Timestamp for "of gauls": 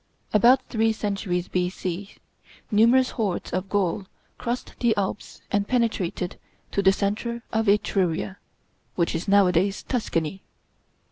3.53-4.07